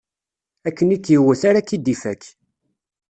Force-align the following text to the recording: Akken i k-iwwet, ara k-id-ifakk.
Akken 0.67 0.93
i 0.95 0.97
k-iwwet, 0.99 1.41
ara 1.49 1.61
k-id-ifakk. 1.67 2.23